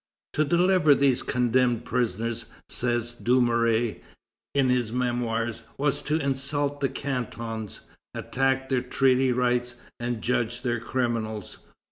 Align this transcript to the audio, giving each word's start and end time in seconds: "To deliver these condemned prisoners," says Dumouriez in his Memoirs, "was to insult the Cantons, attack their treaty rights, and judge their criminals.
"To 0.33 0.43
deliver 0.43 0.95
these 0.95 1.21
condemned 1.21 1.85
prisoners," 1.85 2.47
says 2.67 3.11
Dumouriez 3.13 3.97
in 4.55 4.69
his 4.69 4.91
Memoirs, 4.91 5.61
"was 5.77 6.01
to 6.01 6.15
insult 6.19 6.81
the 6.81 6.89
Cantons, 6.89 7.81
attack 8.15 8.67
their 8.69 8.81
treaty 8.81 9.31
rights, 9.31 9.75
and 9.99 10.23
judge 10.23 10.63
their 10.63 10.79
criminals. 10.79 11.59